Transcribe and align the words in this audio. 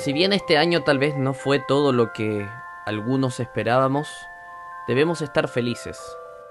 Si 0.00 0.14
bien 0.14 0.32
este 0.32 0.56
año 0.56 0.82
tal 0.82 0.98
vez 0.98 1.18
no 1.18 1.34
fue 1.34 1.58
todo 1.58 1.92
lo 1.92 2.14
que 2.14 2.48
algunos 2.86 3.38
esperábamos, 3.38 4.08
debemos 4.88 5.20
estar 5.20 5.46
felices. 5.46 6.00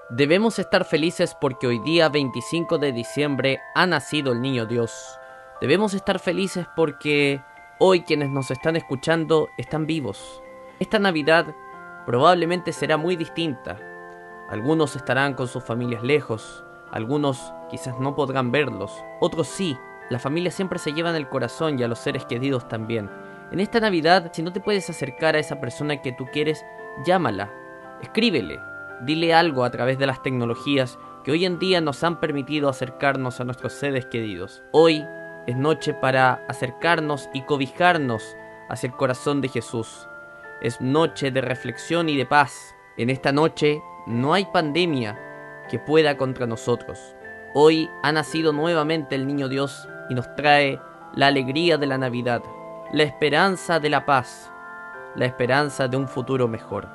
Debemos 0.08 0.60
estar 0.60 0.84
felices 0.84 1.36
porque 1.40 1.66
hoy 1.66 1.80
día 1.80 2.08
25 2.08 2.78
de 2.78 2.92
diciembre 2.92 3.60
ha 3.74 3.86
nacido 3.88 4.30
el 4.30 4.40
Niño 4.40 4.66
Dios. 4.66 5.18
Debemos 5.60 5.94
estar 5.94 6.20
felices 6.20 6.64
porque 6.76 7.42
hoy 7.80 8.02
quienes 8.02 8.30
nos 8.30 8.52
están 8.52 8.76
escuchando 8.76 9.48
están 9.58 9.84
vivos. 9.84 10.40
Esta 10.78 11.00
Navidad 11.00 11.52
probablemente 12.06 12.72
será 12.72 12.98
muy 12.98 13.16
distinta. 13.16 13.78
Algunos 14.48 14.94
estarán 14.94 15.34
con 15.34 15.48
sus 15.48 15.64
familias 15.64 16.04
lejos, 16.04 16.62
algunos 16.92 17.52
quizás 17.68 17.98
no 17.98 18.14
podrán 18.14 18.52
verlos, 18.52 18.92
otros 19.18 19.48
sí. 19.48 19.76
La 20.08 20.20
familia 20.20 20.52
siempre 20.52 20.78
se 20.78 20.92
lleva 20.92 21.10
en 21.10 21.16
el 21.16 21.28
corazón 21.28 21.80
y 21.80 21.82
a 21.82 21.88
los 21.88 21.98
seres 21.98 22.24
queridos 22.26 22.68
también. 22.68 23.10
En 23.52 23.58
esta 23.58 23.80
Navidad, 23.80 24.30
si 24.32 24.42
no 24.42 24.52
te 24.52 24.60
puedes 24.60 24.88
acercar 24.90 25.34
a 25.34 25.40
esa 25.40 25.60
persona 25.60 26.00
que 26.00 26.12
tú 26.12 26.26
quieres, 26.26 26.64
llámala, 27.04 27.52
escríbele, 28.00 28.60
dile 29.02 29.34
algo 29.34 29.64
a 29.64 29.70
través 29.70 29.98
de 29.98 30.06
las 30.06 30.22
tecnologías 30.22 30.98
que 31.24 31.32
hoy 31.32 31.44
en 31.44 31.58
día 31.58 31.80
nos 31.80 32.04
han 32.04 32.20
permitido 32.20 32.68
acercarnos 32.68 33.40
a 33.40 33.44
nuestros 33.44 33.72
seres 33.72 34.06
queridos. 34.06 34.62
Hoy 34.70 35.04
es 35.48 35.56
noche 35.56 35.94
para 35.94 36.44
acercarnos 36.48 37.28
y 37.34 37.42
cobijarnos 37.42 38.36
hacia 38.68 38.86
el 38.86 38.94
corazón 38.94 39.40
de 39.40 39.48
Jesús. 39.48 40.06
Es 40.62 40.80
noche 40.80 41.32
de 41.32 41.40
reflexión 41.40 42.08
y 42.08 42.16
de 42.16 42.26
paz. 42.26 42.76
En 42.96 43.10
esta 43.10 43.32
noche 43.32 43.82
no 44.06 44.32
hay 44.32 44.44
pandemia 44.44 45.18
que 45.68 45.80
pueda 45.80 46.16
contra 46.16 46.46
nosotros. 46.46 47.16
Hoy 47.52 47.90
ha 48.04 48.12
nacido 48.12 48.52
nuevamente 48.52 49.16
el 49.16 49.26
Niño 49.26 49.48
Dios 49.48 49.88
y 50.08 50.14
nos 50.14 50.32
trae 50.36 50.80
la 51.14 51.26
alegría 51.26 51.78
de 51.78 51.86
la 51.86 51.98
Navidad, 51.98 52.42
la 52.92 53.04
esperanza 53.04 53.78
de 53.78 53.88
la 53.88 54.04
paz, 54.04 54.50
la 55.14 55.24
esperanza 55.24 55.86
de 55.86 55.96
un 55.96 56.08
futuro 56.08 56.48
mejor. 56.48 56.88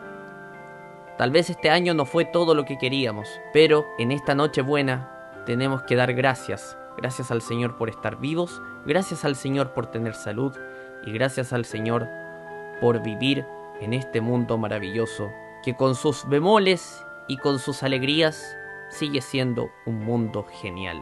Tal 1.18 1.32
vez 1.32 1.50
este 1.50 1.70
año 1.70 1.94
no 1.94 2.04
fue 2.04 2.26
todo 2.26 2.54
lo 2.54 2.66
que 2.66 2.78
queríamos, 2.78 3.30
pero 3.54 3.86
en 3.98 4.12
esta 4.12 4.36
noche 4.36 4.62
buena 4.62 5.10
tenemos 5.46 5.84
que 5.84 5.96
dar 5.96 6.14
gracias. 6.14 6.78
Gracias 6.98 7.32
al 7.32 7.42
Señor 7.42 7.78
por 7.78 7.90
estar 7.90 8.18
vivos, 8.18 8.62
gracias 8.86 9.24
al 9.24 9.38
Señor 9.38 9.74
por 9.74 9.88
tener 9.88 10.16
salud 10.16 10.54
y 11.06 11.14
gracias 11.14 11.54
al 11.54 11.64
Señor 11.64 12.09
por 12.82 13.02
vivir 13.02 13.46
en 13.80 13.94
este 13.94 14.20
mundo 14.20 14.58
maravilloso 14.58 15.32
que 15.64 15.78
con 15.78 15.96
sus 15.96 16.28
bemoles 16.28 17.06
y 17.30 17.38
con 17.38 17.58
sus 17.58 17.84
alegrías 17.84 18.58
sigue 18.90 19.22
siendo 19.22 19.70
un 19.86 20.00
mundo 20.00 20.46
genial. 20.62 21.02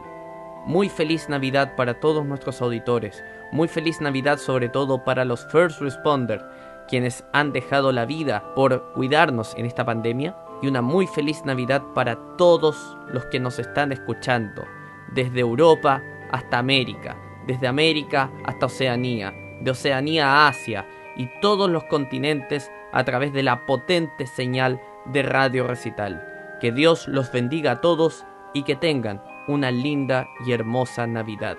Muy 0.66 0.88
feliz 0.88 1.28
Navidad 1.28 1.76
para 1.76 2.00
todos 2.00 2.24
nuestros 2.24 2.62
auditores, 2.62 3.22
muy 3.52 3.68
feliz 3.68 4.00
Navidad 4.00 4.38
sobre 4.38 4.70
todo 4.70 5.04
para 5.04 5.26
los 5.26 5.44
first 5.46 5.80
responders, 5.82 6.42
quienes 6.88 7.22
han 7.34 7.52
dejado 7.52 7.92
la 7.92 8.06
vida 8.06 8.54
por 8.54 8.92
cuidarnos 8.94 9.54
en 9.58 9.66
esta 9.66 9.84
pandemia, 9.84 10.34
y 10.62 10.68
una 10.68 10.80
muy 10.80 11.06
feliz 11.06 11.44
Navidad 11.44 11.82
para 11.94 12.16
todos 12.38 12.96
los 13.08 13.26
que 13.26 13.40
nos 13.40 13.58
están 13.58 13.92
escuchando, 13.92 14.64
desde 15.12 15.40
Europa 15.40 16.02
hasta 16.30 16.58
América, 16.58 17.16
desde 17.46 17.66
América 17.66 18.30
hasta 18.46 18.66
Oceanía, 18.66 19.34
de 19.60 19.70
Oceanía 19.70 20.28
a 20.28 20.48
Asia 20.48 20.86
y 21.16 21.28
todos 21.40 21.68
los 21.68 21.84
continentes 21.84 22.70
a 22.92 23.04
través 23.04 23.34
de 23.34 23.42
la 23.42 23.66
potente 23.66 24.26
señal 24.26 24.80
de 25.06 25.22
Radio 25.22 25.66
Recital. 25.66 26.26
Que 26.60 26.72
Dios 26.72 27.06
los 27.06 27.30
bendiga 27.30 27.72
a 27.72 27.80
todos 27.82 28.24
y 28.54 28.62
que 28.62 28.76
tengan 28.76 29.20
una 29.46 29.70
linda 29.70 30.30
y 30.46 30.52
hermosa 30.52 31.06
Navidad. 31.06 31.58